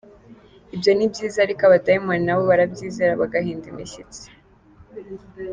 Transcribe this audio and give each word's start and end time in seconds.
Ibyo 0.75 0.91
ni 0.93 1.05
byiza, 1.11 1.37
ariko 1.45 1.61
abadayimoni 1.63 2.23
na 2.25 2.35
bo 2.37 2.43
barabyizera 2.51 3.19
bagahinda 3.21 3.65
imishyitsi. 3.73 4.25